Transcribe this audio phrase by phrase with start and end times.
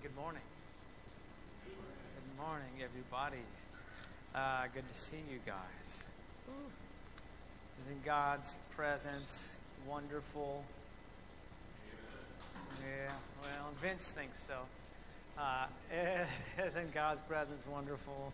[0.00, 0.42] Hey, good morning.
[2.14, 3.42] Good morning, everybody.
[4.34, 6.10] Uh, good to see you guys.
[7.82, 9.56] Isn't God's presence
[9.88, 10.62] wonderful?
[12.80, 13.10] Yeah,
[13.42, 14.58] well, Vince thinks so.
[15.40, 15.66] Uh,
[16.64, 18.32] isn't God's presence wonderful?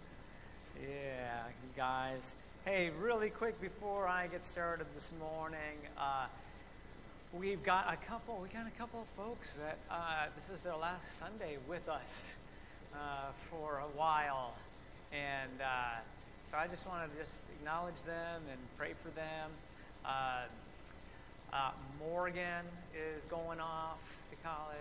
[0.83, 1.45] Yeah,
[1.77, 2.37] guys.
[2.67, 6.27] Hey, really quick before I get started this morning, uh,
[7.39, 8.39] we've got a couple.
[8.41, 12.35] We got a couple of folks that uh, this is their last Sunday with us
[12.95, 14.55] uh, for a while,
[15.13, 15.99] and uh,
[16.45, 19.51] so I just wanted to just acknowledge them and pray for them.
[20.05, 20.43] Uh,
[21.53, 22.65] uh, Morgan
[22.95, 24.77] is going off to college.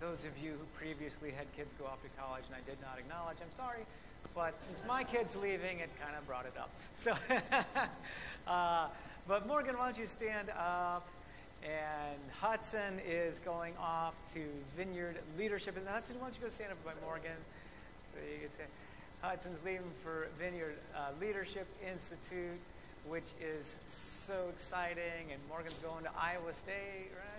[0.00, 2.98] Those of you who previously had kids go off to college and I did not
[2.98, 3.86] acknowledge, I'm sorry.
[4.34, 6.70] But since my kid's leaving, it kind of brought it up.
[6.92, 7.14] So,
[8.46, 8.88] uh,
[9.26, 11.08] but Morgan, why don't you stand up?
[11.62, 14.44] And Hudson is going off to
[14.76, 15.76] Vineyard Leadership.
[15.76, 17.36] And Hudson, why don't you go stand up by Morgan?
[18.12, 18.64] So you can say,
[19.20, 22.60] Hudson's leaving for Vineyard uh, Leadership Institute,
[23.08, 25.32] which is so exciting.
[25.32, 27.36] And Morgan's going to Iowa State, right?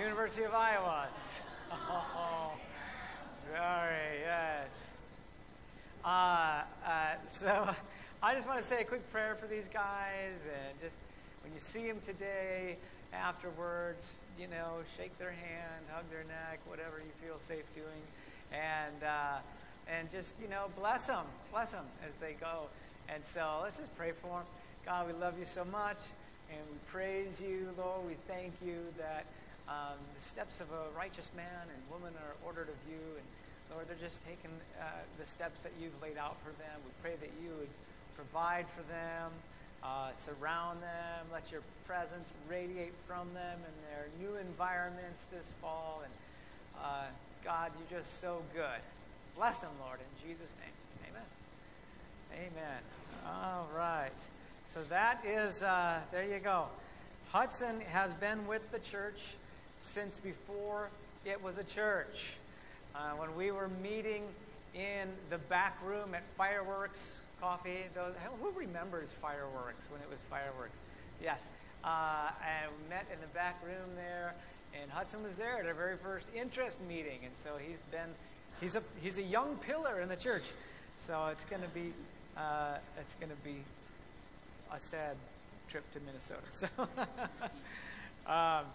[0.00, 1.08] University of Iowa.
[1.72, 2.52] Oh,
[3.52, 4.90] sorry, yes.
[6.04, 7.68] Uh, uh, so
[8.22, 10.98] I just want to say a quick prayer for these guys, and just
[11.42, 12.76] when you see them today,
[13.12, 18.02] afterwards, you know, shake their hand, hug their neck, whatever you feel safe doing,
[18.52, 19.38] and uh,
[19.88, 22.68] and just you know, bless them, bless them as they go.
[23.08, 24.46] And so let's just pray for them.
[24.86, 25.98] God, we love you so much,
[26.50, 28.06] and we praise you, Lord.
[28.06, 29.26] We thank you that
[29.68, 33.26] um, the steps of a righteous man and woman are ordered of you, and
[33.74, 34.84] Lord, they're just taking uh,
[35.18, 36.74] the steps that you've laid out for them.
[36.84, 37.70] We pray that you would
[38.16, 39.30] provide for them,
[39.82, 46.02] uh, surround them, let your presence radiate from them in their new environments this fall.
[46.04, 46.12] And
[46.82, 47.04] uh,
[47.44, 48.80] God, you're just so good.
[49.36, 51.10] Bless them, Lord, in Jesus' name.
[51.10, 52.50] Amen.
[52.52, 52.82] Amen.
[53.26, 54.10] All right.
[54.64, 56.66] So that is, uh, there you go.
[57.32, 59.34] Hudson has been with the church
[59.78, 60.90] since before
[61.24, 62.34] it was a church.
[62.94, 64.24] Uh, when we were meeting
[64.74, 70.78] in the back room at Fireworks Coffee, those, who remembers Fireworks when it was Fireworks?
[71.22, 71.48] Yes.
[71.82, 74.34] Uh, and met in the back room there,
[74.80, 78.10] and Hudson was there at our very first interest meeting, and so he's been
[78.60, 80.50] he's a he's a young pillar in the church.
[80.96, 81.94] So it's going to be
[82.36, 83.56] uh, it's going to be
[84.72, 85.16] a sad
[85.68, 86.42] trip to Minnesota.
[86.50, 86.68] So.
[88.30, 88.66] um,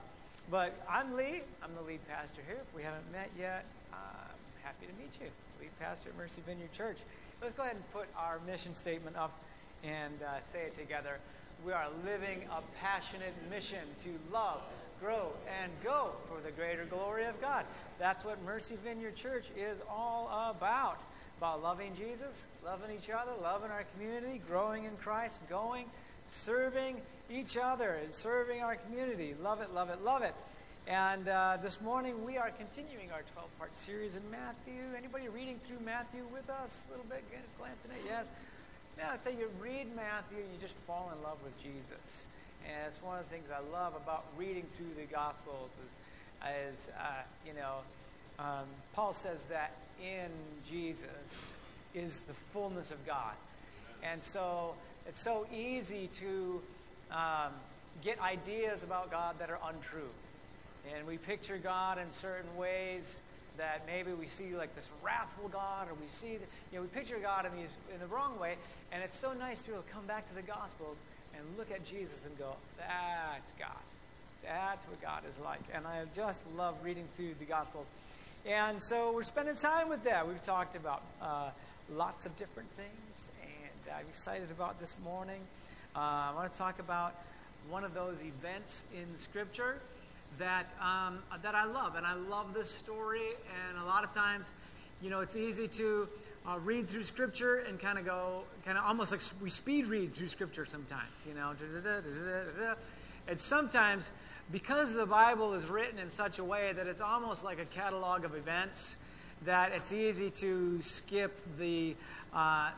[0.50, 1.42] but I'm Lee.
[1.64, 2.58] I'm the lead pastor here.
[2.68, 5.30] If we haven't met yet, I'm happy to meet you.
[5.60, 6.98] Lead pastor at Mercy Vineyard Church.
[7.42, 9.38] Let's go ahead and put our mission statement up
[9.84, 11.20] and uh, say it together.
[11.66, 14.62] We are living a passionate mission to love,
[15.02, 15.30] grow,
[15.62, 17.66] and go for the greater glory of God.
[18.00, 20.98] That's what Mercy Vineyard Church is all about.
[21.38, 25.86] About loving Jesus, loving each other, loving our community, growing in Christ, going,
[26.28, 29.36] serving each other, and serving our community.
[29.44, 30.34] Love it, love it, love it.
[30.88, 34.84] And uh, this morning we are continuing our 12-part series in Matthew.
[34.96, 37.24] Anybody reading through Matthew with us a little bit,
[37.58, 38.30] glancing at yes?
[38.96, 42.26] Yeah, I tell you, read Matthew, you just fall in love with Jesus.
[42.68, 46.90] And it's one of the things I love about reading through the Gospels is, is
[47.00, 47.78] uh, you know,
[48.38, 50.30] um, Paul says that in
[50.70, 51.56] Jesus
[51.96, 53.34] is the fullness of God.
[54.04, 54.76] And so
[55.08, 56.62] it's so easy to
[57.10, 57.54] um,
[58.04, 60.12] get ideas about God that are untrue.
[60.94, 63.20] And we picture God in certain ways
[63.58, 66.40] that maybe we see like this wrathful God, or we see, you
[66.74, 68.56] know, we picture God in, these, in the wrong way.
[68.92, 70.98] And it's so nice to be able to come back to the Gospels
[71.34, 73.70] and look at Jesus and go, that's God.
[74.44, 75.62] That's what God is like.
[75.74, 77.88] And I just love reading through the Gospels.
[78.46, 80.28] And so we're spending time with that.
[80.28, 81.50] We've talked about uh,
[81.94, 85.42] lots of different things, and I'm excited about this morning.
[85.96, 87.16] Uh, I want to talk about
[87.70, 89.80] one of those events in Scripture
[90.40, 93.30] that um, that I love, and I love this story.
[93.68, 94.54] And a lot of times,
[95.02, 96.08] you know, it's easy to
[96.48, 100.14] uh, read through Scripture and kind of go, kind of almost like we speed read
[100.14, 101.54] through Scripture sometimes, you know.
[103.28, 104.12] And sometimes
[104.52, 108.26] because the Bible is written in such a way that it's almost like a catalog
[108.26, 108.96] of events,
[109.44, 111.96] that it's easy to skip the
[112.34, 112.70] uh,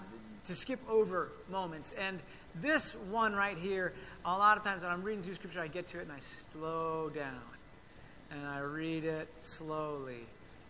[0.45, 1.93] to skip over moments.
[1.97, 2.19] And
[2.61, 3.93] this one right here,
[4.25, 6.19] a lot of times when I'm reading through Scripture, I get to it and I
[6.19, 7.35] slow down,
[8.31, 10.25] and I read it slowly,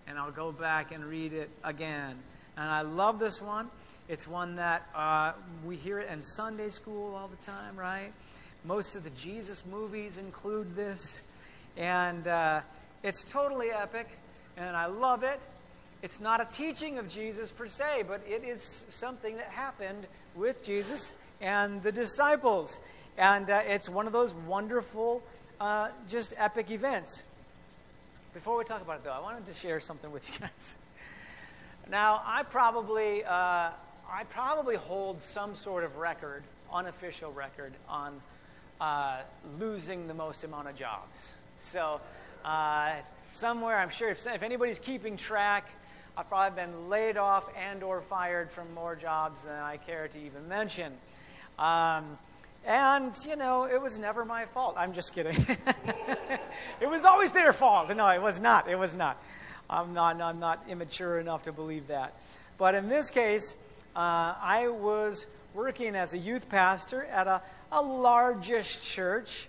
[0.08, 2.18] and I'll go back and read it again.
[2.56, 3.70] And I love this one.
[4.08, 5.34] It's one that uh,
[5.66, 8.12] we hear it in Sunday school all the time, right?
[8.64, 11.22] Most of the Jesus movies include this.
[11.76, 12.62] And uh,
[13.04, 14.08] it's totally epic.
[14.56, 15.40] and I love it.
[16.02, 20.64] It's not a teaching of Jesus per se, but it is something that happened with
[20.64, 22.78] Jesus and the disciples.
[23.18, 25.24] And uh, it's one of those wonderful,
[25.60, 27.24] uh, just epic events.
[28.38, 30.76] Before we talk about it, though, I wanted to share something with you guys.
[31.90, 38.22] now, I probably, uh, I probably hold some sort of record, unofficial record, on
[38.80, 39.22] uh,
[39.60, 41.34] losing the most amount of jobs.
[41.58, 42.00] So,
[42.46, 42.92] uh,
[43.32, 45.68] somewhere, I'm sure if, if anybody's keeping track,
[46.16, 50.20] I've probably been laid off and or fired from more jobs than I care to
[50.20, 50.94] even mention.
[51.58, 52.20] Um,
[52.68, 54.76] and, you know, it was never my fault.
[54.78, 55.34] I'm just kidding.
[56.82, 57.96] it was always their fault.
[57.96, 58.68] No, it was not.
[58.68, 59.24] It was not.
[59.70, 62.20] I'm not, I'm not immature enough to believe that.
[62.58, 63.56] But in this case,
[63.96, 67.42] uh, I was working as a youth pastor at a,
[67.72, 69.48] a largish church.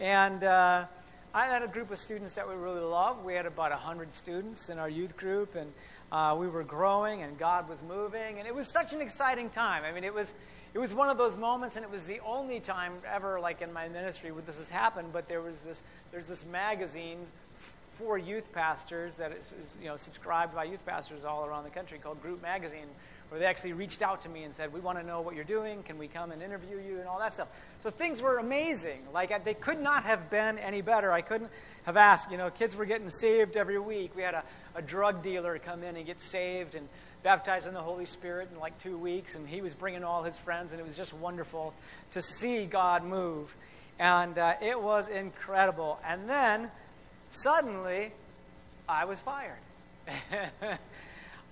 [0.00, 0.86] And uh,
[1.32, 3.24] I had a group of students that we really loved.
[3.24, 5.54] We had about 100 students in our youth group.
[5.54, 5.72] And
[6.10, 8.40] uh, we were growing, and God was moving.
[8.40, 9.84] And it was such an exciting time.
[9.84, 10.32] I mean, it was
[10.76, 13.72] it was one of those moments, and it was the only time ever, like in
[13.72, 15.08] my ministry, where this has happened.
[15.10, 15.82] But there was this,
[16.12, 17.16] there's this magazine
[17.92, 21.70] for youth pastors that is, is, you know subscribed by youth pastors all around the
[21.70, 22.88] country called Group Magazine,
[23.30, 25.44] where they actually reached out to me and said, "We want to know what you're
[25.44, 25.82] doing.
[25.82, 27.48] Can we come and interview you and all that stuff?"
[27.80, 29.00] So things were amazing.
[29.14, 31.10] Like they could not have been any better.
[31.10, 31.50] I couldn't
[31.86, 32.30] have asked.
[32.30, 34.14] You know, kids were getting saved every week.
[34.14, 34.44] We had a,
[34.74, 36.86] a drug dealer come in and get saved, and
[37.26, 40.38] baptized in the Holy Spirit in like two weeks, and he was bringing all his
[40.38, 41.74] friends, and it was just wonderful
[42.12, 43.56] to see God move.
[43.98, 45.98] And uh, it was incredible.
[46.06, 46.70] And then
[47.26, 48.12] suddenly,
[48.88, 49.58] I was fired.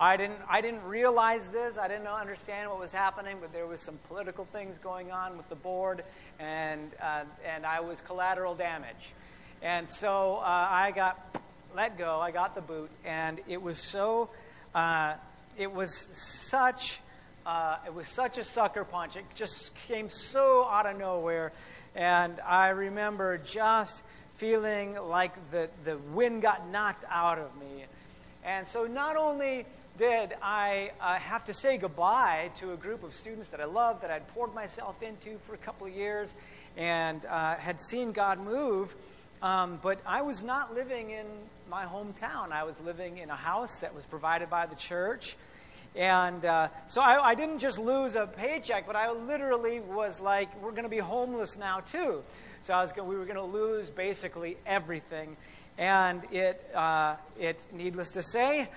[0.01, 1.77] I didn't, I didn't realize this.
[1.77, 5.49] I didn't understand what was happening, but there was some political things going on with
[5.49, 6.05] the board,
[6.39, 9.13] and, uh, and I was collateral damage.
[9.61, 11.37] And so uh, I got
[11.75, 12.21] let go.
[12.21, 14.31] I got the boot, and it was so
[14.73, 15.15] uh,
[15.59, 17.01] it was such
[17.47, 19.17] uh, it was such a sucker punch.
[19.17, 21.53] It just came so out of nowhere,
[21.95, 24.03] and I remember just
[24.37, 27.85] feeling like the the wind got knocked out of me.
[28.45, 29.67] And so not only
[29.97, 34.03] did I uh, have to say goodbye to a group of students that I loved,
[34.03, 36.35] that I'd poured myself into for a couple of years,
[36.77, 38.95] and uh, had seen God move.
[39.43, 41.27] Um, but I was not living in
[41.75, 42.53] my hometown.
[42.53, 45.37] I was living in a house that was provided by the church.
[45.97, 50.49] And uh, so I, I, didn't just lose a paycheck, but I literally was like,
[50.63, 52.23] we're going to be homeless now, too.
[52.61, 55.37] So I was we were going to lose basically everything.
[55.77, 58.69] And it, uh, it, needless to say,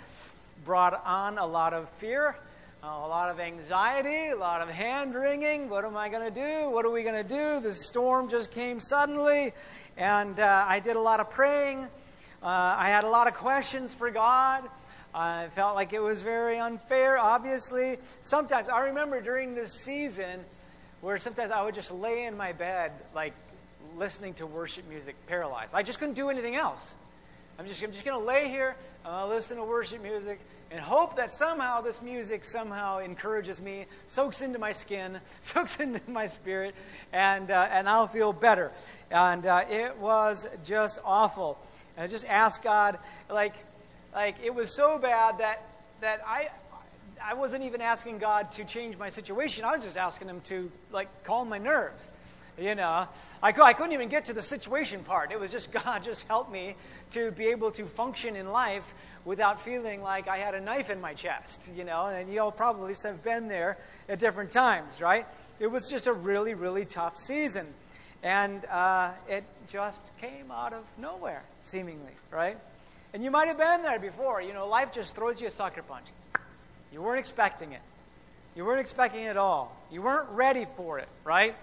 [0.66, 2.36] brought on a lot of fear,
[2.82, 5.70] a lot of anxiety, a lot of hand wringing.
[5.70, 6.72] What am I going to do?
[6.72, 7.60] What are we going to do?
[7.60, 9.54] The storm just came suddenly.
[9.98, 11.88] And uh, I did a lot of praying.
[12.42, 14.64] Uh, I had a lot of questions for God.
[15.14, 17.98] I felt like it was very unfair, obviously.
[18.22, 20.42] Sometimes, I remember during this season
[21.02, 23.34] where sometimes I would just lay in my bed, like
[23.98, 25.74] listening to worship music, paralyzed.
[25.74, 26.94] I just couldn't do anything else.
[27.58, 31.16] I'm just, I'm just going to lay here, to listen to worship music, and hope
[31.16, 36.76] that somehow this music somehow encourages me, soaks into my skin, soaks into my spirit,
[37.14, 38.72] and, uh, and I'll feel better.
[39.10, 41.58] And uh, it was just awful.
[41.98, 43.00] And I just asked God,
[43.30, 43.56] like,
[44.14, 45.64] like it was so bad that
[46.02, 46.50] that I
[47.24, 49.66] I wasn't even asking God to change my situation.
[49.66, 52.08] I was just asking Him to like calm my nerves.
[52.60, 53.08] You know,
[53.44, 55.32] I, I couldn't even get to the situation part.
[55.32, 56.76] It was just God just helped me
[57.12, 58.94] to be able to function in life
[59.26, 61.72] without feeling like I had a knife in my chest.
[61.76, 65.26] You know, and you all probably have been there at different times, right?
[65.60, 67.66] It was just a really, really tough season.
[68.24, 72.58] And uh, it just came out of nowhere, seemingly, right?
[73.14, 74.42] And you might have been there before.
[74.42, 76.06] You know, life just throws you a sucker punch.
[76.92, 77.82] You weren't expecting it.
[78.56, 79.76] You weren't expecting it at all.
[79.92, 81.56] You weren't ready for it, right?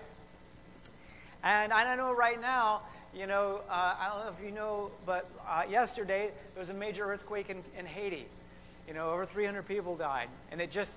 [1.43, 2.83] And I don't know right now,
[3.15, 6.75] you know, uh, I don't know if you know, but uh, yesterday there was a
[6.75, 8.27] major earthquake in, in Haiti.
[8.89, 10.29] You know, over 300 people died.
[10.51, 10.93] And it just,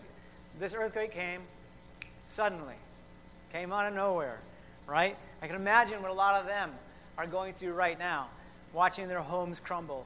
[0.60, 1.42] this earthquake came
[2.28, 2.76] suddenly,
[3.52, 4.40] came out of nowhere,
[4.88, 5.18] right?
[5.42, 6.72] I can imagine what a lot of them
[7.18, 8.28] are going through right now,
[8.74, 10.06] watching their homes crumble,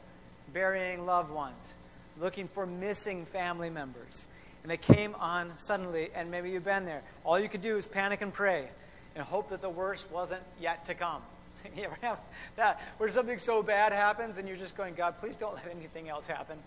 [0.53, 1.73] burying loved ones,
[2.19, 4.25] looking for missing family members.
[4.63, 7.01] And it came on suddenly, and maybe you've been there.
[7.23, 8.67] All you could do is panic and pray
[9.15, 11.21] and hope that the worst wasn't yet to come.
[11.75, 12.19] you ever have
[12.55, 12.81] that?
[12.97, 16.27] Where something so bad happens and you're just going, God, please don't let anything else
[16.27, 16.57] happen.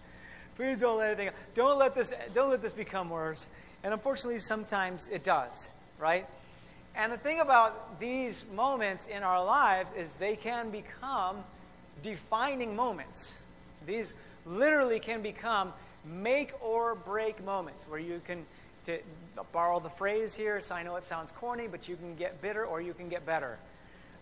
[0.56, 3.48] Please don't let anything don't let this don't let this become worse.
[3.82, 6.26] And unfortunately sometimes it does, right?
[6.96, 11.38] And the thing about these moments in our lives is they can become
[12.02, 13.42] defining moments.
[13.86, 14.14] These
[14.46, 15.72] literally can become
[16.04, 18.44] make or break moments where you can
[18.84, 18.98] to
[19.52, 22.66] borrow the phrase here so i know it sounds corny but you can get bitter
[22.66, 23.56] or you can get better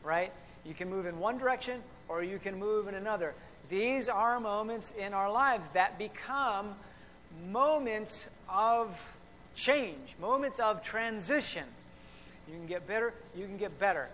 [0.03, 0.33] right?
[0.65, 3.35] You can move in one direction or you can move in another.
[3.69, 6.75] These are moments in our lives that become
[7.51, 9.17] moments of
[9.55, 11.65] change moments of transition
[12.53, 14.09] you can get better, you can get better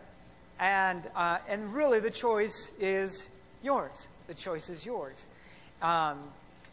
[0.61, 3.28] and uh, and really the choice is
[3.62, 5.26] yours the choice is yours
[5.83, 6.18] um,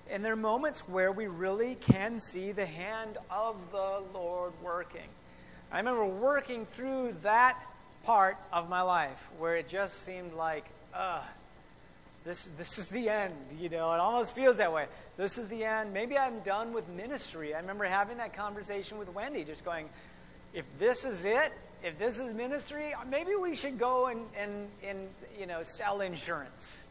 [0.10, 5.07] and there are moments where we really can see the hand of the Lord working.
[5.72, 7.60] I remember working through that
[8.03, 11.24] part of my life where it just seemed like, ugh,
[12.24, 13.34] this, this is the end.
[13.60, 14.86] You know, it almost feels that way.
[15.17, 15.91] This is the end.
[15.91, 17.55] Maybe I'm done with ministry.
[17.55, 19.89] I remember having that conversation with Wendy, just going,
[20.55, 21.51] if this is it,
[21.83, 26.83] if this is ministry, maybe we should go and, and, and you know, sell insurance.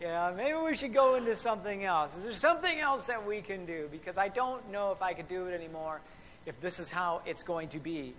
[0.00, 2.14] Know, maybe we should go into something else.
[2.14, 3.88] Is there something else that we can do?
[3.90, 6.02] Because I don't know if I could do it anymore
[6.44, 8.12] if this is how it's going to be.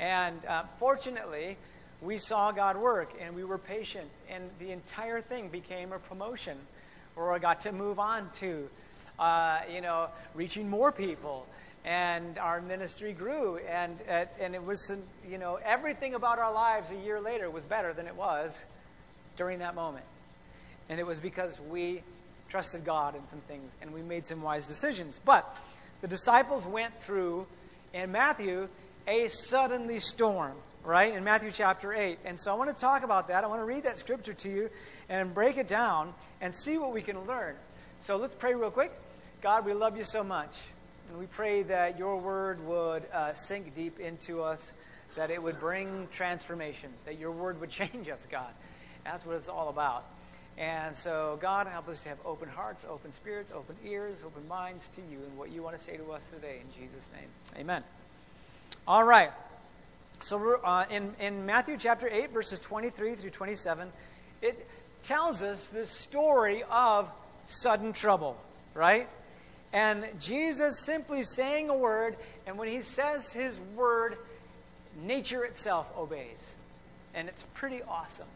[0.00, 1.58] And uh, fortunately,
[2.00, 6.56] we saw God work and we were patient, and the entire thing became a promotion
[7.14, 8.70] where I got to move on to,
[9.18, 11.46] uh, you know, reaching more people.
[11.84, 13.96] And our ministry grew, and,
[14.40, 14.92] and it was,
[15.28, 18.64] you know, everything about our lives a year later was better than it was
[19.36, 20.04] during that moment.
[20.88, 22.02] And it was because we
[22.48, 25.20] trusted God in some things and we made some wise decisions.
[25.24, 25.56] But
[26.00, 27.46] the disciples went through,
[27.92, 28.68] in Matthew,
[29.06, 30.52] a suddenly storm,
[30.84, 31.14] right?
[31.14, 32.18] In Matthew chapter 8.
[32.24, 33.44] And so I want to talk about that.
[33.44, 34.70] I want to read that scripture to you
[35.08, 37.54] and break it down and see what we can learn.
[38.00, 38.92] So let's pray real quick.
[39.40, 40.56] God, we love you so much.
[41.10, 44.72] And we pray that your word would uh, sink deep into us,
[45.16, 48.50] that it would bring transformation, that your word would change us, God.
[49.04, 50.04] That's what it's all about.
[50.58, 54.88] And so, God, help us to have open hearts, open spirits, open ears, open minds
[54.88, 56.58] to you and what you want to say to us today.
[56.60, 57.28] In Jesus' name,
[57.60, 57.84] amen.
[58.86, 59.30] All right.
[60.20, 63.88] So, uh, in, in Matthew chapter 8, verses 23 through 27,
[64.42, 64.66] it
[65.04, 67.08] tells us the story of
[67.46, 68.36] sudden trouble,
[68.74, 69.08] right?
[69.72, 74.16] And Jesus simply saying a word, and when he says his word,
[75.02, 76.56] nature itself obeys.
[77.14, 78.28] And it's pretty awesome.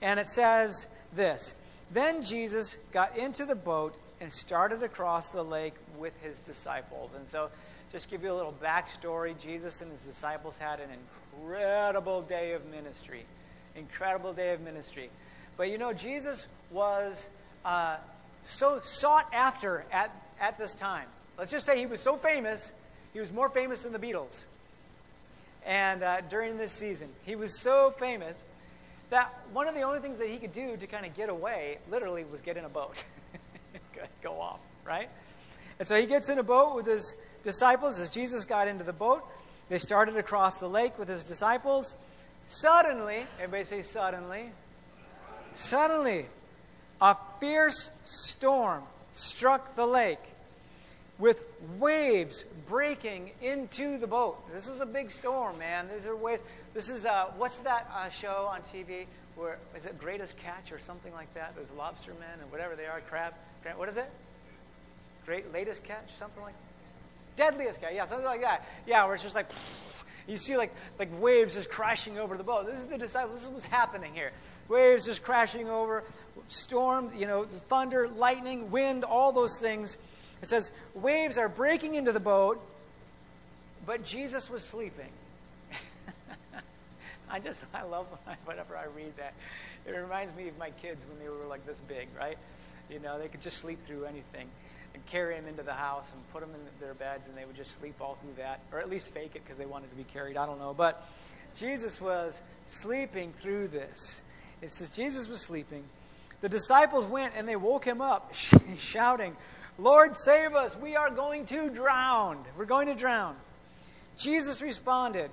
[0.00, 1.54] And it says, this.
[1.90, 7.10] Then Jesus got into the boat and started across the lake with his disciples.
[7.16, 7.50] And so,
[7.92, 10.90] just give you a little backstory Jesus and his disciples had an
[11.40, 13.24] incredible day of ministry.
[13.74, 15.10] Incredible day of ministry.
[15.56, 17.28] But you know, Jesus was
[17.64, 17.96] uh,
[18.44, 21.06] so sought after at, at this time.
[21.38, 22.72] Let's just say he was so famous,
[23.12, 24.42] he was more famous than the Beatles.
[25.66, 28.42] And uh, during this season, he was so famous
[29.10, 31.78] that one of the only things that he could do to kind of get away,
[31.90, 33.02] literally, was get in a boat,
[34.22, 35.08] go off, right?
[35.78, 37.98] And so he gets in a boat with his disciples.
[37.98, 39.22] As Jesus got into the boat,
[39.68, 41.94] they started across the lake with his disciples.
[42.46, 44.50] Suddenly, everybody say suddenly.
[45.52, 46.26] Suddenly,
[47.00, 50.34] a fierce storm struck the lake
[51.18, 51.42] with
[51.78, 54.38] waves breaking into the boat.
[54.52, 55.88] This was a big storm, man.
[55.92, 56.42] These are waves.
[56.72, 59.06] This is uh, what's that uh, show on TV?
[59.36, 61.54] Where is it Greatest Catch or something like that?
[61.54, 63.34] There's lobstermen and whatever they are, crab.
[63.76, 64.10] what is it?
[65.26, 66.54] Great latest catch, something like.
[67.36, 68.66] Deadliest catch, yeah, something like that.
[68.86, 69.46] Yeah, where it's just like.
[70.26, 72.66] You see like, like waves just crashing over the boat.
[72.66, 73.40] This is the disciples.
[73.40, 74.32] This is what's happening here.
[74.68, 76.04] Waves just crashing over,
[76.48, 79.96] storms, you know, thunder, lightning, wind, all those things.
[80.42, 82.60] It says, waves are breaking into the boat,
[83.86, 85.10] but Jesus was sleeping.
[87.30, 88.06] I just, I love
[88.44, 89.34] whenever I read that.
[89.86, 92.38] It reminds me of my kids when they were like this big, right?
[92.90, 94.48] You know, they could just sleep through anything
[94.94, 97.56] and carry them into the house and put them in their beds and they would
[97.56, 100.04] just sleep all through that, or at least fake it because they wanted to be
[100.04, 100.36] carried.
[100.36, 100.74] I don't know.
[100.74, 101.06] But
[101.54, 104.22] Jesus was sleeping through this.
[104.62, 105.84] It says Jesus was sleeping.
[106.40, 108.34] The disciples went and they woke him up,
[108.78, 109.36] shouting,
[109.78, 110.76] Lord, save us.
[110.76, 112.44] We are going to drown.
[112.56, 113.36] We're going to drown.
[114.16, 115.30] Jesus responded,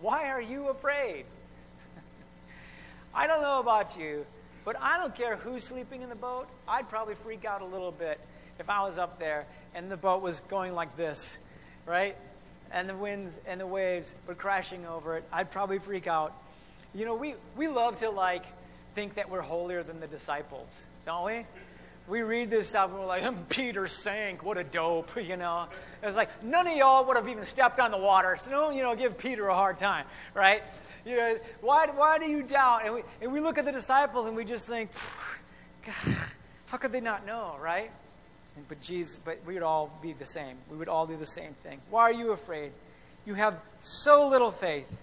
[0.00, 1.24] why are you afraid?
[3.14, 4.26] I don't know about you,
[4.64, 6.48] but I don't care who's sleeping in the boat.
[6.66, 8.20] I'd probably freak out a little bit
[8.58, 11.38] if I was up there and the boat was going like this,
[11.86, 12.16] right?
[12.70, 15.24] And the winds and the waves were crashing over it.
[15.32, 16.32] I'd probably freak out.
[16.94, 18.44] You know, we, we love to like
[18.94, 21.44] think that we're holier than the disciples, don't we?
[22.08, 24.44] we read this stuff and we're like, hmm, Peter sank.
[24.44, 25.66] What a dope, you know.
[26.02, 28.36] It's like none of y'all would have even stepped on the water.
[28.38, 30.62] So don't, you know, give Peter a hard time, right?
[31.04, 32.82] You know, why, why do you doubt?
[32.84, 34.90] And we, and we look at the disciples and we just think,
[35.84, 36.16] God,
[36.66, 37.90] how could they not know, right?
[38.68, 40.56] But Jesus, but we would all be the same.
[40.70, 41.80] We would all do the same thing.
[41.90, 42.72] Why are you afraid?
[43.24, 45.02] You have so little faith.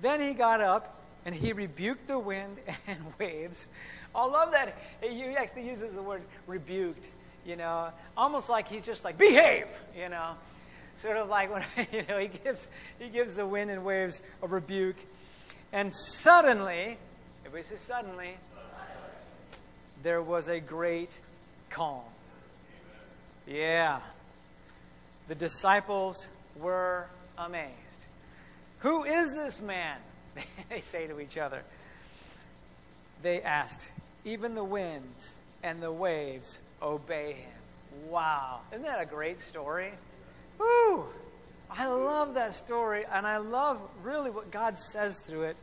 [0.00, 3.66] Then he got up and he rebuked the wind and waves.
[4.14, 7.08] I love that he actually uses the word rebuked,
[7.44, 9.66] you know, almost like he's just like, behave,
[9.96, 10.32] you know.
[10.96, 11.62] Sort of like when,
[11.92, 14.96] you know, he gives, he gives the wind and waves a rebuke.
[15.72, 16.96] And suddenly,
[17.44, 18.36] everybody says suddenly,
[20.02, 21.20] there was a great
[21.68, 22.02] calm.
[23.46, 24.00] Yeah.
[25.28, 26.26] The disciples
[26.58, 27.06] were
[27.38, 28.06] amazed.
[28.80, 29.98] Who is this man?
[30.68, 31.62] they say to each other.
[33.22, 33.92] They asked,
[34.24, 38.10] Even the winds and the waves obey him.
[38.10, 38.60] Wow.
[38.72, 39.90] Isn't that a great story?
[40.58, 41.04] Woo!
[41.70, 45.56] I love that story, and I love really what God says through it.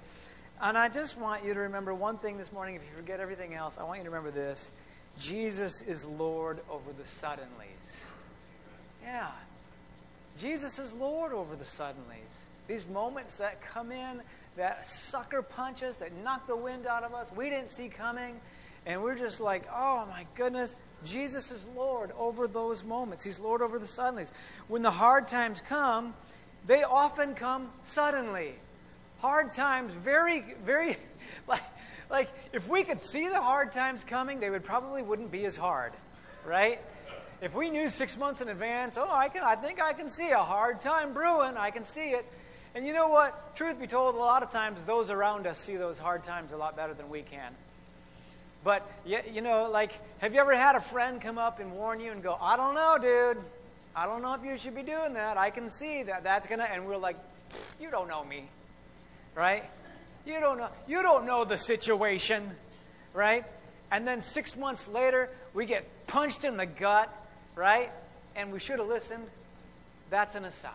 [0.61, 2.75] And I just want you to remember one thing this morning.
[2.75, 4.69] If you forget everything else, I want you to remember this
[5.19, 7.72] Jesus is Lord over the suddenlies.
[9.03, 9.27] Yeah.
[10.37, 12.45] Jesus is Lord over the suddenlies.
[12.67, 14.21] These moments that come in,
[14.55, 18.39] that sucker punches, that knock the wind out of us, we didn't see coming.
[18.85, 23.23] And we're just like, oh my goodness, Jesus is Lord over those moments.
[23.23, 24.31] He's Lord over the suddenlies.
[24.67, 26.13] When the hard times come,
[26.67, 28.53] they often come suddenly.
[29.19, 30.97] Hard times, very, very,
[31.47, 31.63] like,
[32.09, 35.55] like if we could see the hard times coming, they would probably wouldn't be as
[35.55, 35.93] hard,
[36.45, 36.79] right?
[37.43, 40.29] If we knew six months in advance, oh, I can, I think I can see
[40.29, 41.57] a hard time brewing.
[41.57, 42.25] I can see it.
[42.73, 43.57] And you know what?
[43.57, 46.57] Truth be told, a lot of times those around us see those hard times a
[46.57, 47.51] lot better than we can.
[48.63, 52.13] But, you know, like, have you ever had a friend come up and warn you
[52.13, 53.43] and go, I don't know, dude.
[53.93, 55.35] I don't know if you should be doing that.
[55.35, 57.17] I can see that that's going to, and we're like,
[57.77, 58.45] you don't know me,
[59.35, 59.65] right?
[60.25, 62.51] You don't know, you don't know the situation,
[63.13, 63.43] right?
[63.91, 67.13] And then six months later, we get punched in the gut,
[67.55, 67.91] right?
[68.35, 69.25] And we should have listened.
[70.09, 70.71] That's an aside.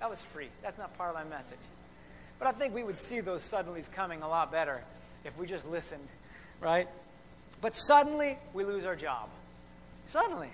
[0.00, 0.48] That was free.
[0.62, 1.58] That's not part of my message.
[2.38, 4.80] But I think we would see those suddenlies coming a lot better
[5.24, 6.08] if we just listened,
[6.60, 6.88] right?
[7.60, 9.28] But suddenly, we lose our job.
[10.06, 10.48] Suddenly,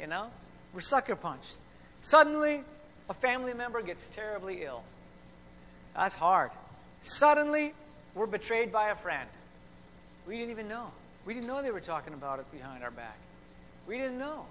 [0.00, 0.30] you know?
[0.72, 1.58] We're sucker punched.
[2.02, 2.62] Suddenly,
[3.08, 4.82] a family member gets terribly ill.
[5.94, 6.50] That's hard.
[7.02, 7.74] Suddenly,
[8.14, 9.28] we're betrayed by a friend.
[10.26, 10.92] We didn't even know.
[11.26, 13.16] We didn't know they were talking about us behind our back.
[13.86, 14.46] We didn't know.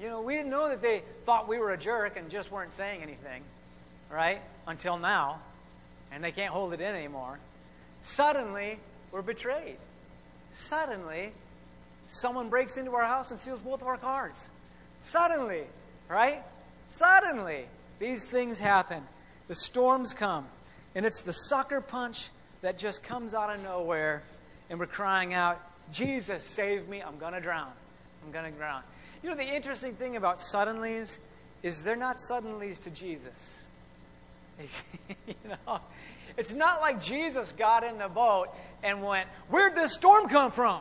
[0.00, 2.72] You know, we didn't know that they thought we were a jerk and just weren't
[2.72, 3.42] saying anything,
[4.10, 4.40] right?
[4.66, 5.40] Until now.
[6.10, 7.38] And they can't hold it in anymore.
[8.00, 8.78] Suddenly,
[9.12, 9.76] we're betrayed.
[10.52, 11.32] Suddenly,
[12.06, 14.48] someone breaks into our house and steals both of our cars.
[15.02, 15.64] Suddenly,
[16.08, 16.42] right?
[16.90, 17.66] Suddenly,
[17.98, 19.02] these things happen.
[19.48, 20.46] The storms come.
[20.94, 22.30] And it's the sucker punch
[22.62, 24.22] that just comes out of nowhere.
[24.70, 25.60] And we're crying out,
[25.92, 27.02] Jesus, save me.
[27.02, 27.70] I'm going to drown.
[28.24, 28.82] I'm going to drown.
[29.22, 31.18] You know, the interesting thing about suddenlies
[31.62, 33.62] is they're not suddenlies to Jesus.
[35.26, 35.34] you
[35.66, 35.80] know,
[36.36, 38.48] it's not like Jesus got in the boat
[38.82, 40.80] and went, Where'd this storm come from?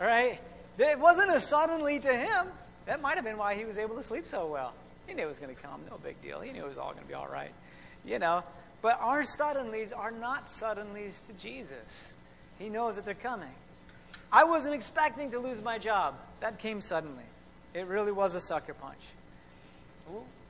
[0.00, 0.40] Right?
[0.78, 2.46] It wasn't a suddenly to him.
[2.86, 4.72] That might have been why he was able to sleep so well.
[5.06, 6.40] He knew it was going to come, no big deal.
[6.40, 7.50] He knew it was all going to be all right.
[8.04, 8.42] You know,
[8.82, 12.12] but our suddenlies are not suddenlies to Jesus.
[12.58, 13.52] He knows that they're coming.
[14.32, 16.14] I wasn't expecting to lose my job.
[16.40, 17.24] That came suddenly.
[17.74, 19.08] It really was a sucker punch.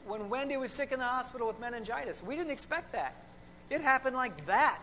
[0.06, 3.14] When Wendy was sick in the hospital with meningitis, we didn't expect that.
[3.70, 4.82] It happened like that.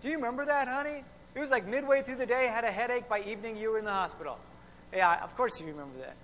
[0.00, 1.02] Do you remember that, honey?
[1.34, 3.08] It was like midway through the day, had a headache.
[3.08, 4.38] By evening, you were in the hospital.
[4.94, 6.16] Yeah, of course you remember that.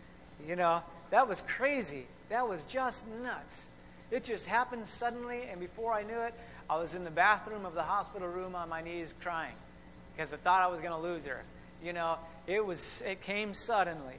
[0.49, 2.07] You know, that was crazy.
[2.29, 3.67] That was just nuts.
[4.11, 6.35] It just happened suddenly, and before I knew it,
[6.71, 9.55] I was in the bathroom of the hospital room on my knees crying
[10.15, 11.43] because I thought I was going to lose her.
[11.83, 14.15] You know, it was it came suddenly.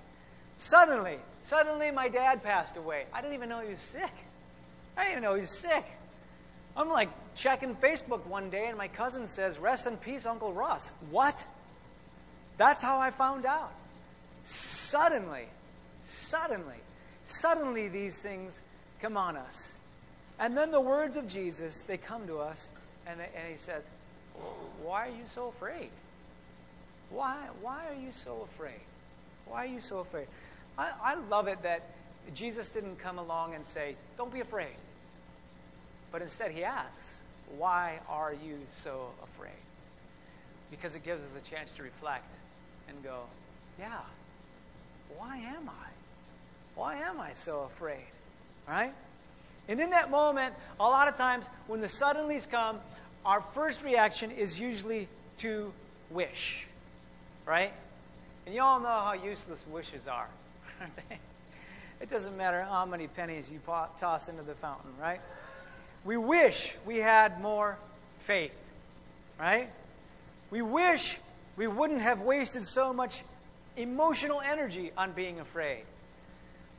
[0.57, 3.05] Suddenly, suddenly my dad passed away.
[3.13, 4.11] I didn't even know he was sick.
[4.97, 5.85] I didn't even know he was sick.
[6.75, 10.91] I'm like checking Facebook one day, and my cousin says, Rest in peace, Uncle Russ.
[11.09, 11.45] What?
[12.57, 13.71] That's how I found out.
[14.43, 15.45] Suddenly,
[16.03, 16.77] suddenly,
[17.23, 18.61] suddenly these things
[19.01, 19.77] come on us.
[20.39, 22.67] And then the words of Jesus, they come to us,
[23.07, 23.89] and, and he says,
[24.83, 25.89] Why are you so afraid?
[27.09, 28.81] Why, why are you so afraid?
[29.47, 30.27] Why are you so afraid?
[30.77, 31.83] I, I love it that
[32.33, 34.75] Jesus didn't come along and say, Don't be afraid.
[36.11, 37.23] But instead, he asks,
[37.57, 39.51] Why are you so afraid?
[40.69, 42.31] Because it gives us a chance to reflect
[42.89, 43.21] and go,
[43.79, 43.99] Yeah,
[45.15, 45.87] why am I?
[46.75, 48.05] Why am I so afraid?
[48.67, 48.93] Right?
[49.67, 52.79] And in that moment, a lot of times when the suddenlies come,
[53.25, 55.07] our first reaction is usually
[55.39, 55.73] to
[56.09, 56.67] wish.
[57.45, 57.73] Right?
[58.45, 60.27] And you all know how useless wishes are.
[62.01, 63.59] it doesn't matter how many pennies you
[63.97, 65.21] toss into the fountain, right?
[66.05, 67.77] We wish we had more
[68.19, 68.55] faith,
[69.39, 69.69] right?
[70.51, 71.19] We wish
[71.55, 73.23] we wouldn't have wasted so much
[73.75, 75.83] emotional energy on being afraid.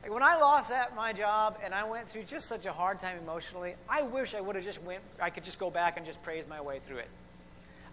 [0.01, 2.99] Like when I lost at my job and I went through just such a hard
[2.99, 6.05] time emotionally, I wish I would have just went I could just go back and
[6.05, 7.09] just praise my way through it.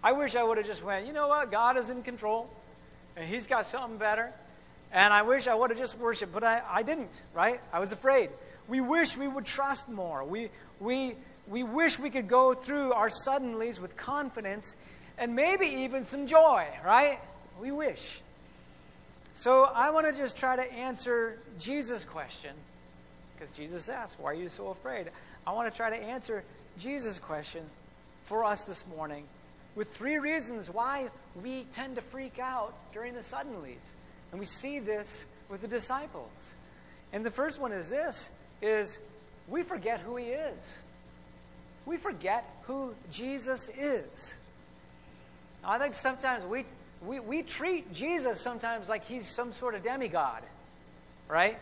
[0.03, 2.49] I wish I would have just went, you know what, God is in control
[3.15, 4.31] and he's got something better.
[4.91, 7.59] And I wish I would have just worshiped, but I, I didn't, right?
[7.73, 8.29] I was afraid.
[8.67, 10.23] We wish we would trust more.
[10.23, 11.15] We, we,
[11.47, 14.75] we wish we could go through our suddenlies with confidence
[15.17, 17.19] and maybe even some joy, right?
[17.59, 18.21] We wish.
[19.35, 22.51] So I want to just try to answer Jesus' question,
[23.33, 25.07] because Jesus asked, Why are you so afraid?
[25.45, 26.43] I want to try to answer
[26.77, 27.63] Jesus' question
[28.23, 29.23] for us this morning
[29.75, 31.07] with three reasons why
[31.41, 33.93] we tend to freak out during the suddenlies.
[34.31, 36.53] And we see this with the disciples.
[37.13, 38.29] And the first one is this
[38.61, 38.99] is
[39.47, 40.79] we forget who he is.
[41.85, 44.35] We forget who Jesus is.
[45.63, 46.65] I think sometimes we
[47.05, 50.41] we, we treat Jesus sometimes like he's some sort of demigod,
[51.27, 51.59] right?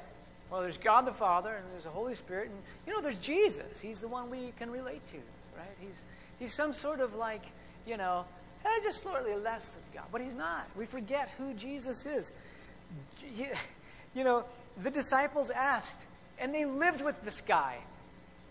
[0.50, 3.82] Well, there's God the Father and there's the Holy Spirit, and you know, there's Jesus.
[3.82, 5.18] He's the one we can relate to,
[5.58, 5.76] right?
[5.80, 6.04] He's
[6.40, 7.44] he's some sort of like,
[7.86, 8.26] you know,
[8.64, 10.68] eh, just slightly less than God, but he's not.
[10.78, 12.32] We forget who Jesus is.
[14.14, 14.46] You know,
[14.82, 16.06] the disciples asked,
[16.40, 17.78] and they lived with this guy,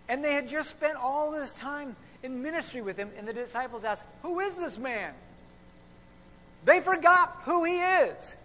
[0.09, 3.85] and they had just spent all this time in ministry with him, and the disciples
[3.85, 5.15] asked, "Who is this man?"
[6.65, 8.37] They forgot who he is.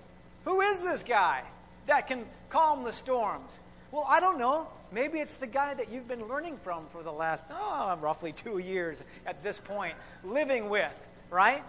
[0.45, 1.43] Who is this guy
[1.88, 3.60] that can calm the storms?
[3.91, 4.67] Well, I don't know.
[4.91, 8.58] Maybe it's the guy that you've been learning from for the last, oh, roughly two
[8.58, 11.63] years at this point, living with, right?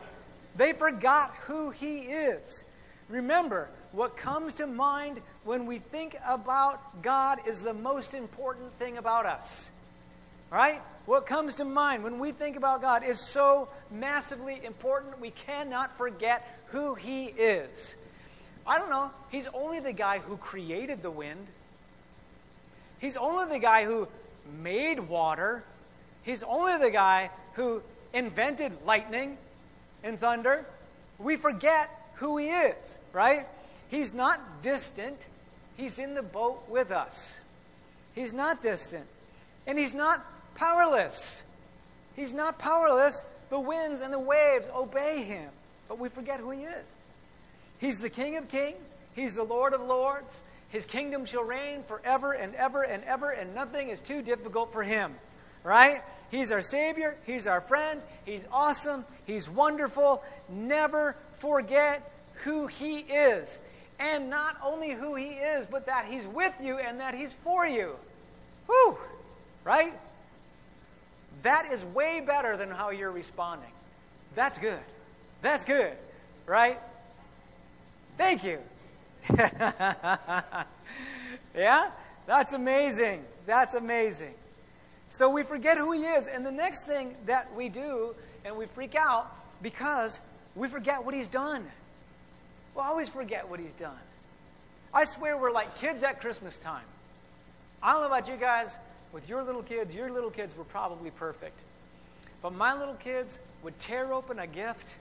[0.57, 2.65] They forgot who he is.
[3.11, 8.97] Remember, what comes to mind when we think about God is the most important thing
[8.97, 9.69] about us.
[10.51, 10.81] Right?
[11.07, 15.97] What comes to mind when we think about God is so massively important, we cannot
[15.97, 17.97] forget who He is.
[18.67, 21.47] I don't know, He's only the guy who created the wind,
[23.01, 24.07] He's only the guy who
[24.63, 25.65] made water,
[26.23, 29.37] He's only the guy who invented lightning
[30.05, 30.67] and thunder.
[31.19, 33.47] We forget who He is, right?
[33.89, 35.27] He's not distant,
[35.77, 37.41] He's in the boat with us.
[38.15, 39.07] He's not distant.
[39.67, 41.43] And He's not powerless.
[42.17, 43.25] He's not powerless.
[43.49, 45.49] The winds and the waves obey him,
[45.89, 46.99] but we forget who he is.
[47.79, 50.41] He's the King of kings, he's the Lord of lords.
[50.69, 54.85] His kingdom shall reign forever and ever and ever, and nothing is too difficult for
[54.85, 55.15] him.
[55.65, 56.01] Right?
[56.31, 57.17] He's our Savior.
[57.27, 58.01] He's our friend.
[58.25, 59.05] He's awesome.
[59.27, 60.23] He's wonderful.
[60.49, 62.09] Never forget
[62.43, 63.59] who He is.
[63.99, 67.67] And not only who He is, but that He's with you and that He's for
[67.67, 67.97] you.
[68.67, 68.99] Whew!
[69.65, 69.93] Right?
[71.43, 73.71] That is way better than how you're responding.
[74.35, 74.81] That's good.
[75.43, 75.93] That's good,
[76.47, 76.79] right?
[78.19, 78.59] Thank you.
[81.55, 81.91] yeah?
[82.27, 83.25] That's amazing.
[83.47, 84.35] That's amazing.
[85.09, 86.27] So we forget who he is.
[86.27, 90.21] And the next thing that we do, and we freak out because
[90.55, 91.65] we forget what he's done.
[92.75, 93.99] We always forget what he's done.
[94.93, 96.85] I swear we're like kids at Christmas time.
[97.83, 98.77] I don't know about you guys,
[99.13, 101.59] with your little kids, your little kids were probably perfect.
[102.43, 104.95] But my little kids would tear open a gift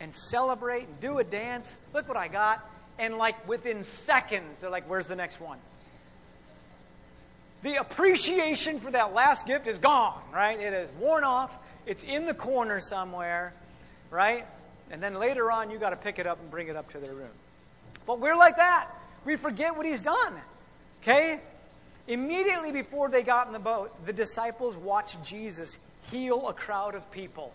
[0.00, 1.76] and celebrate and do a dance.
[1.94, 2.68] Look what I got.
[2.98, 5.58] And like within seconds, they're like, where's the next one?
[7.62, 10.58] The appreciation for that last gift is gone, right?
[10.58, 11.56] It is worn off.
[11.86, 13.54] It's in the corner somewhere,
[14.10, 14.46] right?
[14.90, 16.98] And then later on, you got to pick it up and bring it up to
[16.98, 17.30] their room.
[18.06, 18.88] But we're like that.
[19.24, 20.34] We forget what he's done.
[21.02, 21.40] Okay?
[22.08, 25.78] Immediately before they got in the boat, the disciples watched Jesus
[26.10, 27.52] heal a crowd of people.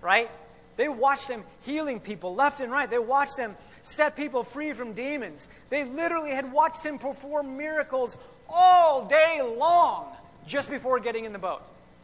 [0.00, 0.30] Right?
[0.76, 2.88] They watched him healing people left and right.
[2.88, 5.48] They watched him set people free from demons.
[5.70, 8.16] They literally had watched him perform miracles
[8.48, 10.06] all day long
[10.46, 11.62] just before getting in the boat.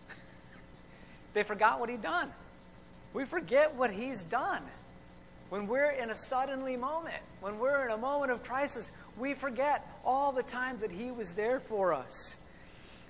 [1.35, 2.31] they forgot what he'd done.
[3.15, 4.63] We forget what he's done.
[5.49, 9.87] When we're in a suddenly moment, when we're in a moment of crisis, we forget
[10.05, 12.37] all the times that He was there for us.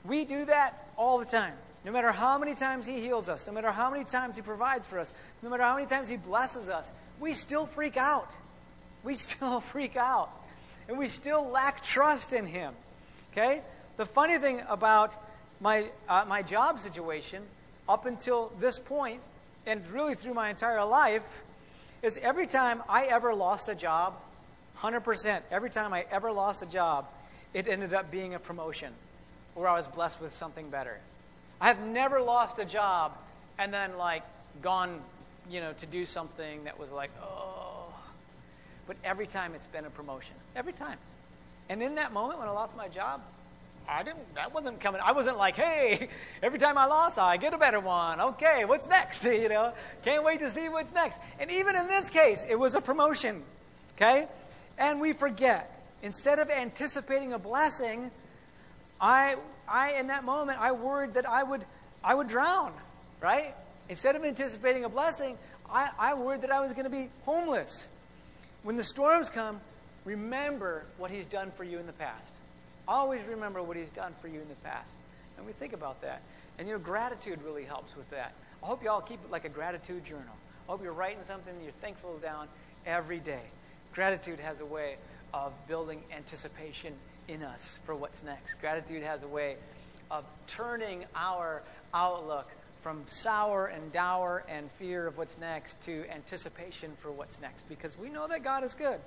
[0.05, 1.55] We do that all the time.
[1.85, 4.87] No matter how many times He heals us, no matter how many times He provides
[4.87, 5.12] for us,
[5.43, 6.90] no matter how many times He blesses us,
[7.21, 8.37] we still freak out.
[9.03, 10.31] We still freak out.
[10.88, 12.75] And we still lack trust in Him.
[13.33, 13.62] Okay?
[13.97, 15.17] The funny thing about
[15.61, 17.43] my, uh, my job situation,
[17.88, 19.21] up until this point,
[19.66, 21.42] and really through my entire life,
[22.03, 24.14] is every time I ever lost a job,
[24.79, 25.40] 100%.
[25.50, 27.07] Every time I ever lost a job,
[27.55, 28.92] it ended up being a promotion
[29.55, 30.98] where I was blessed with something better.
[31.61, 33.16] I have never lost a job
[33.59, 34.22] and then, like,
[34.61, 35.00] gone,
[35.48, 37.87] you know, to do something that was like, oh.
[38.87, 40.35] But every time it's been a promotion.
[40.57, 40.98] Every time.
[41.68, 43.22] And in that moment when I lost my job,
[43.88, 45.01] I didn't, that wasn't coming.
[45.05, 46.09] I wasn't like, hey,
[46.42, 48.20] every time I lost, I get a better one.
[48.20, 49.25] Okay, what's next?
[49.44, 49.73] You know,
[50.05, 51.18] can't wait to see what's next.
[51.38, 53.42] And even in this case, it was a promotion.
[53.97, 54.27] Okay?
[54.79, 55.70] And we forget.
[56.03, 58.11] Instead of anticipating a blessing,
[59.01, 59.37] I,
[59.68, 61.64] I in that moment, I worried that I would,
[62.03, 62.73] I would drown,
[63.20, 63.55] right?
[63.88, 65.37] Instead of anticipating a blessing,
[65.70, 67.88] I, I worried that I was going to be homeless.
[68.62, 69.61] When the storms come,
[70.05, 72.35] remember what He's done for you in the past.
[72.87, 74.92] Always remember what He's done for you in the past.
[75.37, 76.23] And we think about that.
[76.59, 78.33] And your gratitude really helps with that.
[78.62, 80.35] I hope you all keep it like a gratitude journal.
[80.68, 82.49] I hope you're writing something you're thankful down
[82.87, 83.42] every day.
[83.92, 84.97] Gratitude has a way
[85.33, 86.94] of building anticipation
[87.29, 88.55] in us for what's next.
[88.55, 89.57] Gratitude has a way
[90.11, 96.92] of turning our outlook from sour and dour and fear of what's next to anticipation
[96.99, 99.01] for what's next because we know that God is good.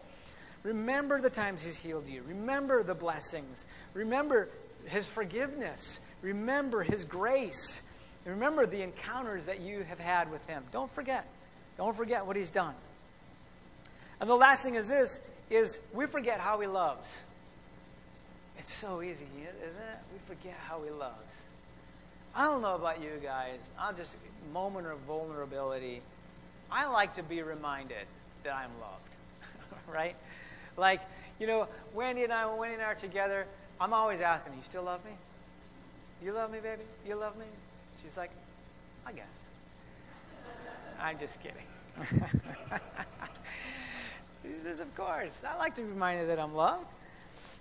[0.68, 2.24] Remember the times He's healed you.
[2.28, 3.66] Remember the blessings.
[3.94, 4.50] Remember
[4.88, 6.02] His forgiveness.
[6.22, 7.82] Remember His grace.
[8.26, 10.66] Remember the encounters that you have had with Him.
[10.74, 11.26] Don't forget.
[11.78, 12.76] Don't forget what He's done.
[14.20, 17.18] And the last thing is this is we forget how He loves.
[18.60, 19.26] It's so easy,
[19.66, 19.98] isn't it?
[20.12, 21.44] We forget how He loves.
[22.36, 23.70] I don't know about you guys.
[23.80, 24.18] I'll just
[24.52, 26.02] moment of vulnerability.
[26.70, 28.06] I like to be reminded
[28.44, 29.08] that I'm loved.
[29.88, 30.16] right?
[30.78, 31.02] Like,
[31.40, 33.46] you know, Wendy and I, when Wendy and I are together,
[33.82, 35.12] I'm always asking, You still love me?
[36.24, 36.84] You love me, baby?
[37.06, 37.46] You love me?
[38.04, 38.32] She's like,
[39.06, 39.44] I guess.
[41.00, 41.64] I'm just kidding.
[44.64, 45.44] says, Of course.
[45.48, 46.86] I like to be reminded that I'm loved.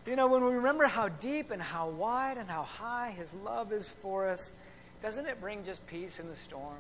[0.07, 3.72] You know, when we remember how deep and how wide and how high His love
[3.72, 4.52] is for us,
[5.02, 6.79] doesn't it bring just peace in the storm?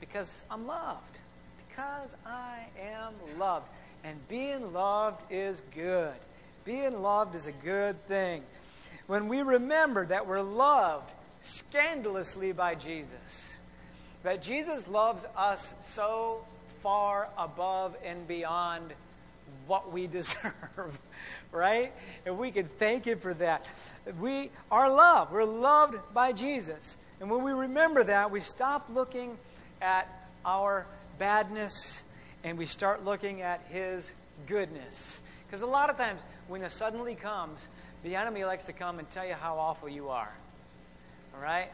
[0.00, 1.18] Because I'm loved.
[1.68, 3.68] Because I am loved.
[4.04, 6.14] And being loved is good.
[6.64, 8.42] Being loved is a good thing.
[9.06, 13.54] When we remember that we're loved scandalously by Jesus,
[14.22, 16.44] that Jesus loves us so
[16.80, 18.92] far above and beyond
[19.66, 20.98] what we deserve,
[21.52, 21.92] right?
[22.26, 23.66] And we can thank Him for that.
[24.20, 25.32] We are loved.
[25.32, 26.98] We're loved by Jesus.
[27.20, 29.36] And when we remember that, we stop looking
[29.80, 30.08] at
[30.44, 30.86] our
[31.18, 32.04] badness
[32.44, 34.12] and we start looking at His
[34.46, 35.20] goodness.
[35.46, 37.68] Because a lot of times, when it suddenly comes,
[38.02, 40.32] the enemy likes to come and tell you how awful you are.
[41.34, 41.68] All right?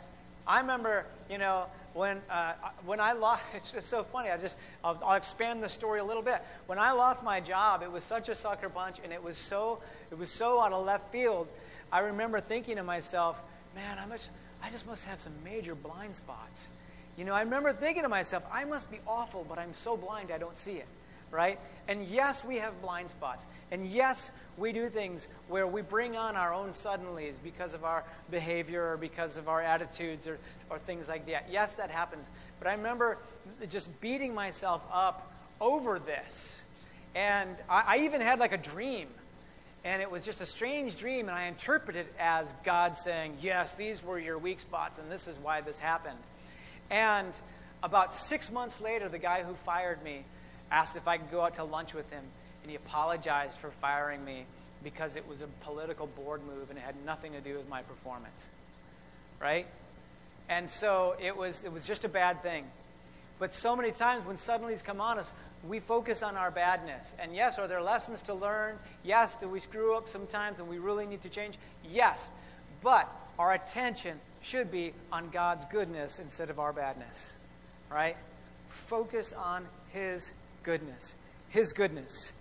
[0.47, 2.53] I remember, you know, when uh,
[2.85, 4.31] when I lost, it's, it's, so funny.
[4.31, 6.43] I just I'll, I'll, expand the story a little bit.
[6.67, 9.81] When I lost my job, it was such a sucker punch, and it was so
[10.11, 11.49] it was so out of left field.
[11.93, 13.41] I remember thinking to myself,
[13.75, 14.29] "Man, I must
[14.63, 16.69] I just must have some major blind spots."
[17.17, 20.31] You know, I remember thinking to myself, "I must be awful, but I'm so blind
[20.31, 20.89] I don't see it."
[21.31, 21.59] Right?
[21.89, 26.37] And yes, we have blind spots, and yes, we do things where we bring on
[26.37, 30.39] our own suddenlies because of our behavior or because of our attitudes or,
[30.71, 31.47] or things like that.
[31.51, 32.31] Yes, that happens.
[32.61, 33.19] But I remember
[33.69, 36.63] just beating myself up over this.
[37.15, 39.09] And I, I even had like a dream.
[39.85, 43.75] And it was just a strange dream, and I interpreted it as God saying, Yes,
[43.75, 46.17] these were your weak spots, and this is why this happened.
[46.91, 47.39] And
[47.83, 50.25] about six months later, the guy who fired me
[50.71, 52.25] asked if I could go out to lunch with him
[52.63, 54.47] and he apologized for firing me
[54.83, 57.83] because it was a political board move and it had nothing to do with my
[57.83, 58.49] performance.
[59.41, 59.67] Right?
[60.49, 62.65] And so it was, it was just a bad thing.
[63.39, 65.33] But so many times when suddenlies come on us,
[65.67, 67.13] we focus on our badness.
[67.19, 68.79] And yes, are there lessons to learn?
[69.03, 71.55] Yes, do we screw up sometimes and we really need to change?
[71.91, 72.29] Yes.
[72.83, 77.37] But our attention should be on God's goodness instead of our badness.
[77.91, 78.17] Right?
[78.69, 81.17] Focus on His goodness.
[81.49, 82.33] His goodness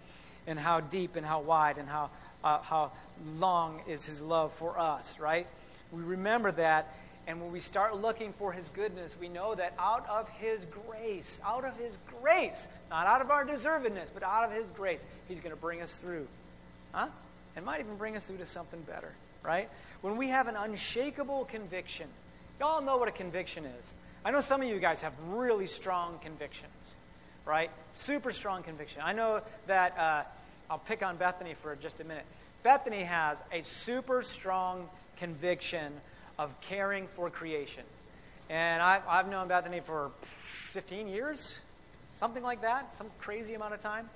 [0.48, 2.10] and how deep and how wide and how,
[2.44, 2.92] uh, how
[3.38, 5.48] long is his love for us, right?
[5.92, 6.94] We remember that,
[7.28, 11.40] and when we start looking for his goodness, we know that out of his grace,
[11.46, 15.40] out of his grace, not out of our deservedness, but out of his grace, he's
[15.40, 16.28] going to bring us through.
[16.92, 17.08] Huh?
[17.56, 19.70] And might even bring us through to something better, right?
[20.02, 22.08] When we have an unshakable conviction,
[22.60, 23.94] y'all know what a conviction is.
[24.26, 26.96] I know some of you guys have really strong convictions
[27.46, 27.70] right?
[27.92, 29.02] Super strong conviction.
[29.04, 30.24] I know that, uh,
[30.70, 32.26] I'll pick on Bethany for just a minute.
[32.64, 35.94] Bethany has a super strong conviction
[36.40, 37.84] of caring for creation.
[38.50, 40.12] And I've, I've known Bethany for
[40.72, 41.60] 15 years,
[42.16, 44.10] something like that, some crazy amount of time.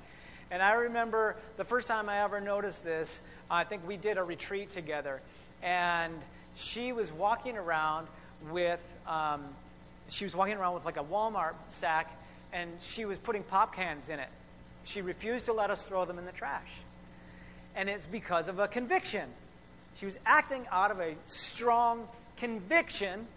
[0.49, 4.23] And I remember the first time I ever noticed this, I think we did a
[4.23, 5.21] retreat together.
[5.63, 6.13] And
[6.55, 8.07] she was walking around
[8.51, 9.43] with, um,
[10.07, 12.11] she was walking around with like a Walmart sack,
[12.53, 14.29] and she was putting pop cans in it.
[14.83, 16.81] She refused to let us throw them in the trash.
[17.75, 19.29] And it's because of a conviction.
[19.95, 22.07] She was acting out of a strong
[22.37, 23.27] conviction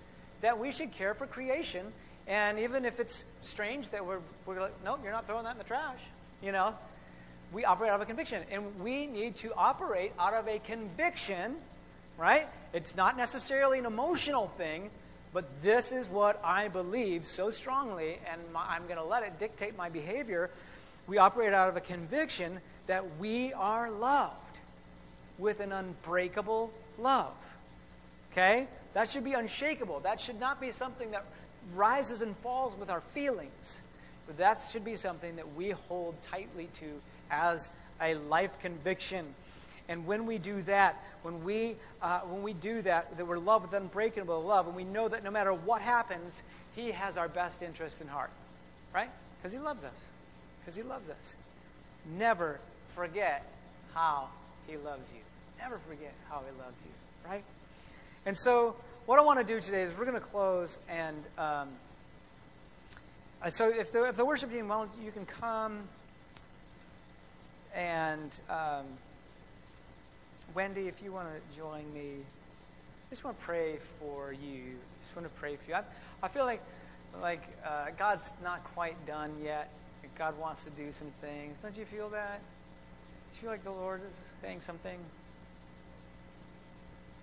[0.40, 1.86] that we should care for creation.
[2.26, 5.58] And even if it's strange that we're, we're like, no, you're not throwing that in
[5.58, 6.00] the trash,
[6.42, 6.74] you know,
[7.52, 8.42] we operate out of a conviction.
[8.50, 11.56] And we need to operate out of a conviction,
[12.18, 12.46] right?
[12.72, 14.90] It's not necessarily an emotional thing,
[15.32, 19.38] but this is what I believe so strongly, and my, I'm going to let it
[19.38, 20.50] dictate my behavior.
[21.06, 24.34] We operate out of a conviction that we are loved
[25.38, 27.32] with an unbreakable love.
[28.32, 28.66] Okay?
[28.94, 30.00] That should be unshakable.
[30.00, 31.24] That should not be something that
[31.74, 33.80] rises and falls with our feelings.
[34.26, 37.68] But that should be something that we hold tightly to as
[38.00, 39.34] a life conviction.
[39.88, 43.66] And when we do that, when we, uh, when we do that, that we're loved
[43.66, 46.42] with unbreakable love, and we know that no matter what happens,
[46.76, 48.30] He has our best interest in heart.
[48.94, 49.10] Right?
[49.38, 50.04] Because He loves us.
[50.60, 51.36] Because He loves us.
[52.18, 52.60] Never
[52.94, 53.44] forget
[53.94, 54.28] how
[54.66, 55.20] He loves you.
[55.58, 57.28] Never forget how He loves you.
[57.28, 57.44] Right?
[58.26, 61.68] And so, what I want to do today is we're going to close, and um,
[63.48, 65.88] so if the, if the worship team, well, you can come,
[67.74, 68.86] and um,
[70.54, 74.76] Wendy, if you want to join me, I just want to pray for you.
[74.76, 75.76] I just want to pray for you.
[75.76, 75.82] I,
[76.22, 76.62] I feel like
[77.20, 79.70] like uh, God's not quite done yet.
[80.16, 81.58] God wants to do some things.
[81.60, 82.40] Don't you feel that?
[83.30, 84.98] Do you feel like the Lord is saying something?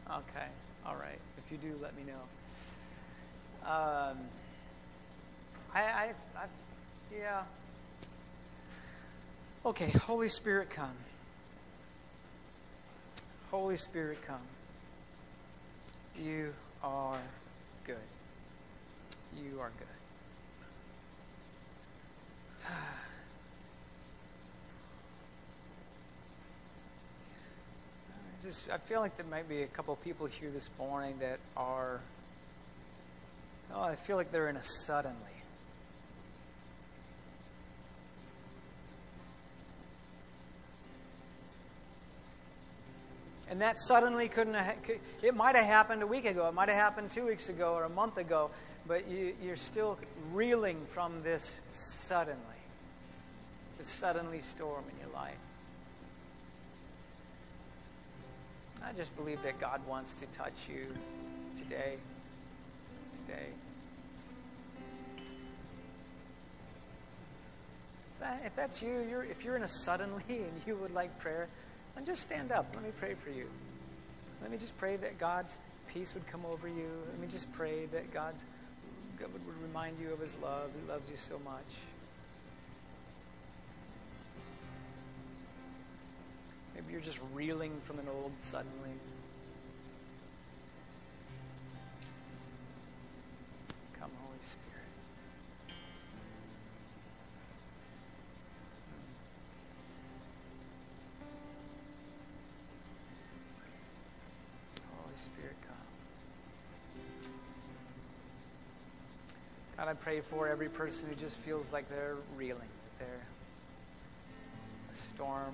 [0.10, 0.47] Okay.
[0.86, 1.19] All right.
[1.38, 3.69] If you do, let me know.
[3.69, 4.17] Um,
[5.73, 6.45] I, I, I,
[7.15, 7.43] yeah.
[9.67, 10.95] Okay, Holy Spirit, come.
[13.51, 14.39] Holy Spirit, come.
[16.17, 17.19] You are
[17.84, 17.97] good.
[19.36, 19.88] You are good.
[28.41, 31.99] just I feel like there might be a couple people here this morning that are
[33.75, 35.37] oh, I feel like they're in a suddenly.
[43.49, 44.75] And that suddenly couldn't have,
[45.21, 47.86] it might have happened a week ago, it might have happened two weeks ago or
[47.86, 48.49] a month ago,
[48.88, 49.97] but you, you're still
[50.33, 52.38] reeling from this suddenly,
[53.77, 55.38] this suddenly storm in your life.
[58.83, 60.88] I just believe that God wants to touch you
[61.55, 61.95] today.
[63.25, 63.47] Today.
[68.10, 71.17] If, that, if that's you, you're, if you're in a suddenly and you would like
[71.19, 71.49] prayer,
[71.97, 72.67] then just stand up.
[72.75, 73.49] Let me pray for you.
[74.41, 75.57] Let me just pray that God's
[75.91, 76.89] peace would come over you.
[77.10, 78.45] Let me just pray that God's
[79.19, 80.69] God would remind you of His love.
[80.79, 81.63] He loves you so much.
[86.75, 88.91] Maybe you're just reeling from an old suddenly.
[109.88, 112.67] God, I pray for every person who just feels like they're reeling,
[113.00, 113.08] they're
[114.91, 115.54] a storm,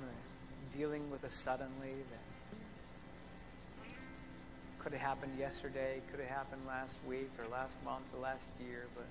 [0.75, 3.93] dealing with a suddenly that
[4.79, 8.85] could have happened yesterday, could have happened last week or last month or last year,
[8.95, 9.05] but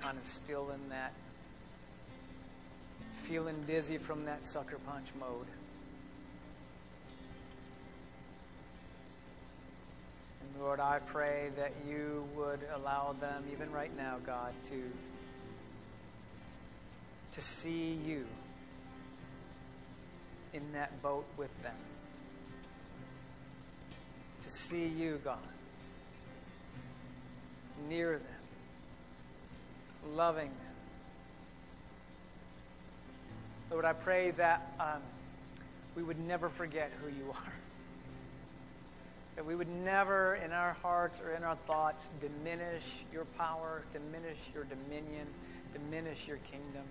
[0.00, 1.12] kind of still in that
[3.12, 5.48] feeling dizzy from that sucker punch mode.
[10.54, 14.80] And Lord, I pray that you would allow them, even right now, God, to,
[17.32, 18.24] to see you
[20.52, 21.74] in that boat with them.
[24.42, 25.38] To see you, God,
[27.88, 30.76] near them, loving them.
[33.72, 35.02] Lord, I pray that um,
[35.96, 37.59] we would never forget who you are.
[39.40, 44.50] That we would never, in our hearts or in our thoughts, diminish your power, diminish
[44.54, 45.26] your dominion,
[45.72, 46.82] diminish your kingdom.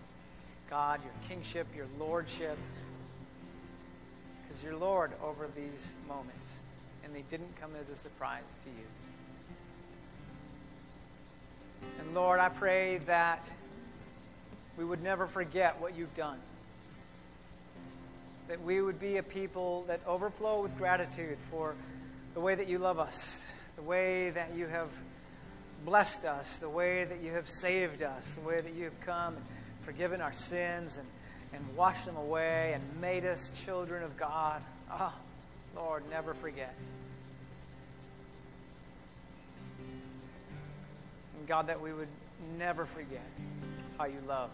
[0.67, 2.57] God, your kingship, your lordship,
[4.41, 6.57] because you're Lord over these moments,
[7.03, 8.87] and they didn't come as a surprise to you.
[11.99, 13.47] And Lord, I pray that
[14.75, 16.39] we would never forget what you've done.
[18.47, 21.75] That we would be a people that overflow with gratitude for
[22.39, 24.89] the way that you love us, the way that you have
[25.83, 29.35] blessed us, the way that you have saved us, the way that you have come
[29.35, 29.45] and
[29.81, 31.05] forgiven our sins and,
[31.51, 34.61] and washed them away and made us children of God.
[34.89, 35.13] Oh,
[35.75, 36.73] Lord, never forget.
[41.37, 42.07] And God, that we would
[42.57, 43.27] never forget
[43.97, 44.51] how you love.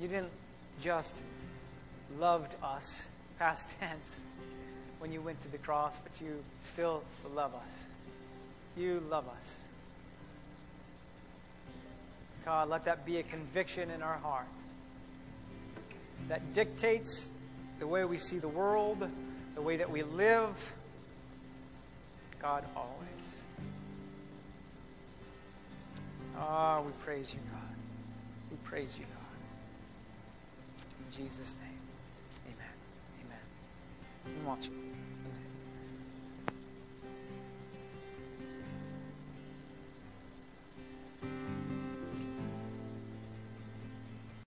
[0.00, 0.32] You didn't
[0.80, 1.20] just
[2.18, 3.06] loved us,
[3.38, 4.24] past tense,
[4.98, 7.02] when you went to the cross, but you still
[7.34, 7.86] love us.
[8.76, 9.64] You love us.
[12.44, 14.64] God, let that be a conviction in our hearts
[16.28, 17.28] that dictates
[17.78, 19.08] the way we see the world,
[19.54, 20.74] the way that we live.
[22.40, 23.36] God, always.
[26.36, 27.76] Ah, oh, we praise you, God.
[28.50, 29.18] We praise you, God.
[31.04, 31.80] In Jesus' name,
[32.46, 33.26] amen.
[33.26, 34.38] Amen.
[34.40, 34.87] We want you.